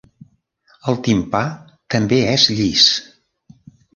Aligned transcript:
El 0.93 0.97
timpà 1.07 1.41
també 1.95 2.21
és 2.31 2.47
llis. 2.57 2.87